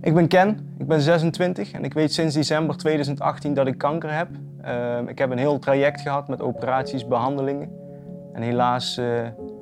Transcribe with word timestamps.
Ik 0.00 0.14
ben 0.14 0.28
Ken, 0.28 0.74
ik 0.78 0.86
ben 0.86 1.00
26 1.00 1.72
en 1.72 1.84
ik 1.84 1.94
weet 1.94 2.12
sinds 2.12 2.34
december 2.34 2.76
2018 2.76 3.54
dat 3.54 3.66
ik 3.66 3.78
kanker 3.78 4.16
heb. 4.16 4.28
Ehm, 4.62 5.08
ik 5.08 5.18
heb 5.18 5.30
een 5.30 5.38
heel 5.38 5.58
traject 5.58 6.00
gehad 6.00 6.28
met 6.28 6.42
operaties, 6.42 7.06
behandelingen. 7.06 7.70
En 8.32 8.42
helaas 8.42 8.98
uh, 8.98 9.06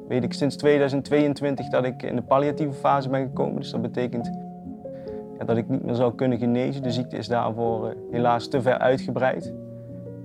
weet 0.09 0.25
ik 0.25 0.33
sinds 0.33 0.57
2022 0.57 1.69
dat 1.69 1.85
ik 1.85 2.03
in 2.03 2.17
de 2.17 2.23
palliatieve 2.23 2.73
fase 2.73 3.09
ben 3.09 3.23
gekomen. 3.23 3.57
Dus 3.57 3.71
dat 3.71 3.83
betekent 3.83 4.31
ja, 5.39 5.45
dat 5.45 5.57
ik 5.57 5.69
niet 5.69 5.85
meer 5.85 5.95
zou 5.95 6.15
kunnen 6.15 6.39
genezen. 6.39 6.83
De 6.83 6.91
ziekte 6.91 7.17
is 7.17 7.29
daarvoor 7.29 7.87
uh, 7.87 7.95
helaas 8.11 8.49
te 8.49 8.63
ver 8.63 8.79
uitgebreid. 8.79 9.53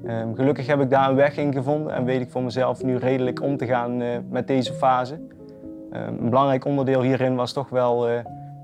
Um, 0.05 0.36
gelukkig 0.36 0.68
heb 0.68 0.82
ik 0.82 0.89
daar 0.89 1.10
een 1.10 1.16
weg 1.16 1.38
in 1.38 1.54
gevonden 1.54 1.94
en 1.94 2.05
weet 2.05 2.21
ik 2.21 2.32
voor 2.32 2.44
mezelf 2.44 2.84
nu 2.84 2.98
redelijk 2.98 3.42
om 3.42 3.58
te 3.58 3.66
gaan 3.66 4.02
uh, 4.02 4.08
met 4.30 4.48
deze 4.48 4.74
fase. 4.74 5.20
Um, 5.91 6.23
een 6.23 6.29
belangrijk 6.29 6.65
onderdeel 6.65 7.01
hierin 7.01 7.35
was 7.35 7.54
toch 7.54 7.69
wel 7.69 8.07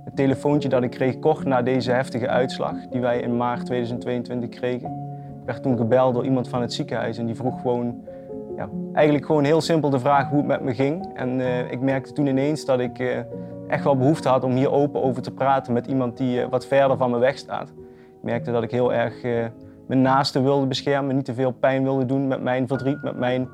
het 0.03 0.15
telefoontje 0.15 0.69
dat 0.69 0.83
ik 0.83 0.89
kreeg 0.89 1.19
kort 1.19 1.45
na 1.45 1.61
deze 1.61 1.91
heftige 1.91 2.27
uitslag, 2.27 2.75
die 2.89 3.01
wij 3.01 3.19
in 3.19 3.37
maart 3.37 3.65
2022 3.65 4.49
kregen. 4.49 4.89
Ik 5.39 5.45
werd 5.45 5.63
toen 5.63 5.77
gebeld 5.77 6.13
door 6.13 6.25
iemand 6.25 6.49
van 6.49 6.61
het 6.61 6.73
ziekenhuis 6.73 7.17
en 7.17 7.25
die 7.25 7.35
vroeg 7.35 7.61
gewoon, 7.61 8.01
ja, 8.57 8.69
eigenlijk 8.93 9.25
gewoon 9.25 9.43
heel 9.43 9.61
simpel 9.61 9.89
de 9.89 9.99
vraag 9.99 10.29
hoe 10.29 10.37
het 10.37 10.47
met 10.47 10.61
me 10.61 10.73
ging. 10.73 11.09
En 11.13 11.39
uh, 11.39 11.71
ik 11.71 11.79
merkte 11.79 12.13
toen 12.13 12.27
ineens 12.27 12.65
dat 12.65 12.79
ik 12.79 12.99
uh, 12.99 13.17
echt 13.67 13.83
wel 13.83 13.97
behoefte 13.97 14.29
had 14.29 14.43
om 14.43 14.51
hier 14.51 14.71
open 14.71 15.03
over 15.03 15.21
te 15.21 15.31
praten 15.31 15.73
met 15.73 15.87
iemand 15.87 16.17
die 16.17 16.47
wat 16.47 16.65
verder 16.65 16.97
van 16.97 17.11
me 17.11 17.17
weg 17.17 17.37
staat. 17.37 17.69
Ik 17.69 18.21
merkte 18.21 18.51
dat 18.51 18.63
ik 18.63 18.71
heel 18.71 18.93
erg 18.93 19.21
mijn 19.87 20.01
naaste 20.01 20.41
wilde 20.41 20.65
beschermen, 20.65 21.15
niet 21.15 21.25
te 21.25 21.33
veel 21.33 21.51
pijn 21.51 21.83
wilde 21.83 22.05
doen 22.05 22.27
met 22.27 22.41
mijn 22.41 22.67
verdriet, 22.67 23.01
met 23.01 23.17
mijn, 23.17 23.47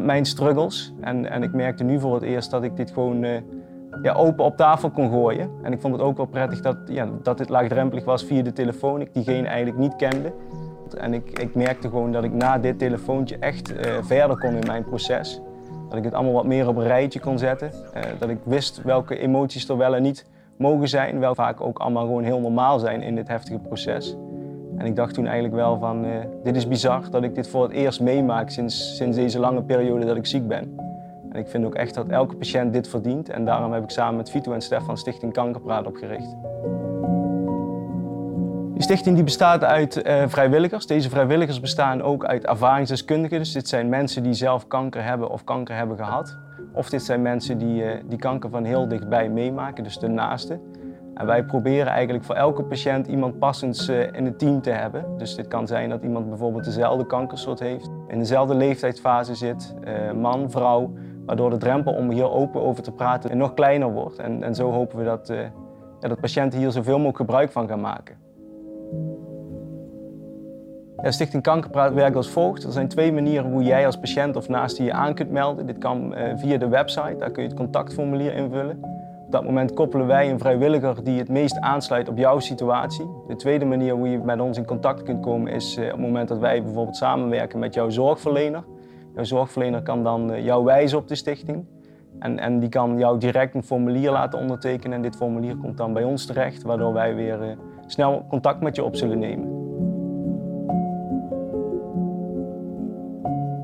mijn 0.00 0.24
struggles. 0.24 0.94
En, 1.00 1.30
en 1.30 1.42
ik 1.42 1.52
merkte 1.52 1.84
nu 1.84 2.00
voor 2.00 2.14
het 2.14 2.22
eerst 2.22 2.50
dat 2.50 2.62
ik 2.62 2.76
dit 2.76 2.90
gewoon 2.90 3.26
ja, 4.02 4.12
open 4.12 4.44
op 4.44 4.56
tafel 4.56 4.90
kon 4.90 5.10
gooien. 5.10 5.50
En 5.62 5.72
ik 5.72 5.80
vond 5.80 5.94
het 5.94 6.02
ook 6.02 6.16
wel 6.16 6.26
prettig 6.26 6.60
dat, 6.60 6.76
ja, 6.86 7.08
dat 7.22 7.38
dit 7.38 7.48
laagdrempelig 7.48 8.04
was 8.04 8.24
via 8.24 8.42
de 8.42 8.52
telefoon. 8.52 9.00
Ik 9.00 9.14
diegene 9.14 9.48
eigenlijk 9.48 9.78
niet 9.78 9.96
kende. 9.96 10.32
En 10.98 11.14
ik, 11.14 11.38
ik 11.38 11.54
merkte 11.54 11.88
gewoon 11.88 12.12
dat 12.12 12.24
ik 12.24 12.32
na 12.32 12.58
dit 12.58 12.78
telefoontje 12.78 13.38
echt 13.38 13.72
uh, 13.72 13.76
verder 14.02 14.38
kon 14.38 14.54
in 14.54 14.66
mijn 14.66 14.84
proces. 14.84 15.40
Dat 15.88 15.98
ik 15.98 16.04
het 16.04 16.14
allemaal 16.14 16.32
wat 16.32 16.46
meer 16.46 16.68
op 16.68 16.76
een 16.76 16.86
rijtje 16.86 17.20
kon 17.20 17.38
zetten. 17.38 17.70
Uh, 17.96 18.02
dat 18.18 18.28
ik 18.28 18.38
wist 18.44 18.82
welke 18.82 19.18
emoties 19.18 19.68
er 19.68 19.76
wel 19.76 19.94
en 19.94 20.02
niet 20.02 20.26
mogen 20.58 20.88
zijn. 20.88 21.18
Wel 21.18 21.34
vaak 21.34 21.60
ook 21.60 21.78
allemaal 21.78 22.04
gewoon 22.04 22.22
heel 22.22 22.40
normaal 22.40 22.78
zijn 22.78 23.02
in 23.02 23.14
dit 23.14 23.28
heftige 23.28 23.58
proces. 23.58 24.16
En 24.76 24.86
ik 24.86 24.96
dacht 24.96 25.14
toen 25.14 25.24
eigenlijk 25.24 25.54
wel 25.54 25.78
van, 25.78 26.04
uh, 26.04 26.10
dit 26.42 26.56
is 26.56 26.68
bizar 26.68 27.10
dat 27.10 27.22
ik 27.22 27.34
dit 27.34 27.48
voor 27.48 27.62
het 27.62 27.72
eerst 27.72 28.00
meemaak 28.00 28.50
sinds, 28.50 28.96
sinds 28.96 29.16
deze 29.16 29.38
lange 29.38 29.62
periode 29.62 30.06
dat 30.06 30.16
ik 30.16 30.26
ziek 30.26 30.48
ben. 30.48 30.78
En 31.30 31.40
ik 31.40 31.48
vind 31.48 31.64
ook 31.64 31.74
echt 31.74 31.94
dat 31.94 32.08
elke 32.08 32.36
patiënt 32.36 32.72
dit 32.72 32.88
verdient. 32.88 33.28
En 33.28 33.44
daarom 33.44 33.72
heb 33.72 33.82
ik 33.82 33.90
samen 33.90 34.16
met 34.16 34.30
Vito 34.30 34.52
en 34.52 34.60
Stefan 34.60 34.96
Stichting 34.96 35.32
Kankerpraat 35.32 35.86
opgericht. 35.86 36.36
Die 38.74 38.82
stichting 38.82 39.14
die 39.14 39.24
bestaat 39.24 39.64
uit 39.64 40.06
uh, 40.06 40.22
vrijwilligers. 40.26 40.86
Deze 40.86 41.08
vrijwilligers 41.08 41.60
bestaan 41.60 42.02
ook 42.02 42.24
uit 42.24 42.46
ervaringsdeskundigen. 42.46 43.38
Dus 43.38 43.52
dit 43.52 43.68
zijn 43.68 43.88
mensen 43.88 44.22
die 44.22 44.32
zelf 44.32 44.66
kanker 44.66 45.04
hebben 45.04 45.30
of 45.30 45.44
kanker 45.44 45.76
hebben 45.76 45.96
gehad. 45.96 46.36
Of 46.72 46.90
dit 46.90 47.02
zijn 47.02 47.22
mensen 47.22 47.58
die, 47.58 47.84
uh, 47.84 47.90
die 48.06 48.18
kanker 48.18 48.50
van 48.50 48.64
heel 48.64 48.88
dichtbij 48.88 49.28
meemaken, 49.28 49.84
dus 49.84 49.98
de 49.98 50.08
naaste. 50.08 50.58
En 51.14 51.26
wij 51.26 51.44
proberen 51.44 51.86
eigenlijk 51.86 52.24
voor 52.24 52.34
elke 52.34 52.62
patiënt 52.62 53.06
iemand 53.06 53.38
passends 53.38 53.88
uh, 53.88 54.12
in 54.12 54.24
het 54.24 54.38
team 54.38 54.60
te 54.60 54.70
hebben. 54.70 55.04
Dus 55.18 55.34
dit 55.34 55.48
kan 55.48 55.66
zijn 55.66 55.88
dat 55.88 56.02
iemand 56.02 56.28
bijvoorbeeld 56.28 56.64
dezelfde 56.64 57.06
kankersoort 57.06 57.60
heeft, 57.60 57.90
in 58.08 58.18
dezelfde 58.18 58.54
leeftijdsfase 58.54 59.34
zit, 59.34 59.74
man, 60.14 60.50
vrouw, 60.50 60.92
Waardoor 61.26 61.50
de 61.50 61.56
drempel 61.56 61.92
om 61.92 62.10
hier 62.10 62.30
open 62.30 62.62
over 62.62 62.82
te 62.82 62.92
praten 62.92 63.36
nog 63.36 63.54
kleiner 63.54 63.92
wordt. 63.92 64.18
En, 64.18 64.42
en 64.42 64.54
zo 64.54 64.70
hopen 64.70 64.98
we 64.98 65.04
dat, 65.04 65.30
uh, 65.30 65.40
ja, 66.00 66.08
dat 66.08 66.20
patiënten 66.20 66.58
hier 66.58 66.70
zoveel 66.70 66.96
mogelijk 66.96 67.16
gebruik 67.16 67.52
van 67.52 67.68
gaan 67.68 67.80
maken. 67.80 68.16
Ja, 71.02 71.10
Stichting 71.10 71.42
Kankerpraat 71.42 71.94
werkt 71.94 72.16
als 72.16 72.30
volgt. 72.30 72.64
Er 72.64 72.72
zijn 72.72 72.88
twee 72.88 73.12
manieren 73.12 73.50
hoe 73.50 73.62
jij 73.62 73.86
als 73.86 73.96
patiënt 73.96 74.36
of 74.36 74.48
naast 74.48 74.76
je 74.76 74.92
aan 74.92 75.14
kunt 75.14 75.30
melden. 75.30 75.66
Dit 75.66 75.78
kan 75.78 76.14
via 76.36 76.58
de 76.58 76.68
website, 76.68 77.16
daar 77.18 77.30
kun 77.30 77.42
je 77.42 77.48
het 77.48 77.58
contactformulier 77.58 78.34
invullen. 78.34 78.93
Op 79.34 79.40
dat 79.40 79.48
moment 79.48 79.74
koppelen 79.74 80.06
wij 80.06 80.30
een 80.30 80.38
vrijwilliger 80.38 81.04
die 81.04 81.18
het 81.18 81.28
meest 81.28 81.60
aansluit 81.60 82.08
op 82.08 82.18
jouw 82.18 82.38
situatie. 82.38 83.06
De 83.26 83.36
tweede 83.36 83.64
manier 83.64 83.94
hoe 83.94 84.08
je 84.08 84.18
met 84.18 84.40
ons 84.40 84.56
in 84.56 84.64
contact 84.64 85.02
kunt 85.02 85.22
komen 85.22 85.52
is 85.52 85.76
uh, 85.78 85.84
op 85.84 85.90
het 85.90 86.00
moment 86.00 86.28
dat 86.28 86.38
wij 86.38 86.62
bijvoorbeeld 86.62 86.96
samenwerken 86.96 87.58
met 87.58 87.74
jouw 87.74 87.90
zorgverlener. 87.90 88.64
Jouw 89.14 89.24
zorgverlener 89.24 89.82
kan 89.82 90.02
dan 90.02 90.32
eh, 90.32 90.44
jou 90.44 90.64
wijzen 90.64 90.98
op 90.98 91.08
de 91.08 91.14
stichting. 91.14 91.64
En, 92.18 92.38
en 92.38 92.58
die 92.60 92.68
kan 92.68 92.98
jou 92.98 93.18
direct 93.18 93.54
een 93.54 93.62
formulier 93.62 94.10
laten 94.10 94.38
ondertekenen. 94.38 94.96
En 94.96 95.02
dit 95.02 95.16
formulier 95.16 95.56
komt 95.56 95.76
dan 95.76 95.92
bij 95.92 96.04
ons 96.04 96.26
terecht, 96.26 96.62
waardoor 96.62 96.92
wij 96.92 97.14
weer 97.14 97.42
uh, 97.42 97.48
snel 97.86 98.24
contact 98.28 98.60
met 98.60 98.76
je 98.76 98.84
op 98.84 98.96
zullen 98.96 99.18
nemen. 99.18 99.53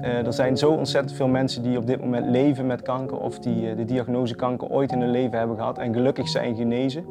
Uh, 0.03 0.27
er 0.27 0.33
zijn 0.33 0.57
zo 0.57 0.71
ontzettend 0.71 1.13
veel 1.13 1.29
mensen 1.29 1.63
die 1.63 1.79
op 1.79 1.87
dit 1.87 2.01
moment 2.01 2.27
leven 2.27 2.67
met 2.67 2.83
kanker 2.83 3.19
of 3.19 3.39
die 3.39 3.71
uh, 3.71 3.77
de 3.77 3.85
diagnose 3.85 4.35
kanker 4.35 4.69
ooit 4.69 4.93
in 4.93 5.01
hun 5.01 5.11
leven 5.11 5.39
hebben 5.39 5.57
gehad 5.57 5.79
en 5.79 5.95
gelukkig 5.95 6.29
zijn 6.29 6.57
genezen. 6.57 7.05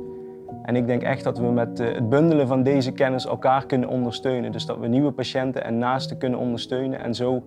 En 0.63 0.75
ik 0.75 0.87
denk 0.87 1.01
echt 1.01 1.23
dat 1.23 1.37
we 1.37 1.45
met 1.45 1.79
uh, 1.79 1.87
het 1.93 2.09
bundelen 2.09 2.47
van 2.47 2.63
deze 2.63 2.91
kennis 2.91 3.25
elkaar 3.25 3.65
kunnen 3.65 3.89
ondersteunen. 3.89 4.51
Dus 4.51 4.65
dat 4.65 4.77
we 4.77 4.87
nieuwe 4.87 5.11
patiënten 5.11 5.63
en 5.63 5.77
naasten 5.77 6.17
kunnen 6.17 6.39
ondersteunen 6.39 6.99
en 6.99 7.15
zo 7.15 7.43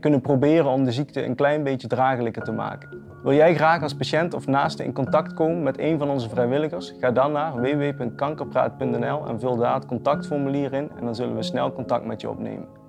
kunnen 0.00 0.20
proberen 0.20 0.70
om 0.70 0.84
de 0.84 0.92
ziekte 0.92 1.24
een 1.24 1.34
klein 1.34 1.62
beetje 1.62 1.88
draaglijker 1.88 2.42
te 2.42 2.52
maken. 2.52 2.88
Wil 3.22 3.34
jij 3.34 3.54
graag 3.54 3.82
als 3.82 3.94
patiënt 3.94 4.34
of 4.34 4.46
naaste 4.46 4.84
in 4.84 4.92
contact 4.92 5.34
komen 5.34 5.62
met 5.62 5.78
een 5.78 5.98
van 5.98 6.10
onze 6.10 6.28
vrijwilligers? 6.28 6.94
Ga 7.00 7.10
dan 7.10 7.32
naar 7.32 7.60
www.kankerpraat.nl 7.60 9.26
en 9.26 9.40
vul 9.40 9.56
daar 9.56 9.74
het 9.74 9.86
contactformulier 9.86 10.72
in 10.72 10.90
en 10.98 11.04
dan 11.04 11.14
zullen 11.14 11.36
we 11.36 11.42
snel 11.42 11.72
contact 11.72 12.04
met 12.04 12.20
je 12.20 12.30
opnemen. 12.30 12.79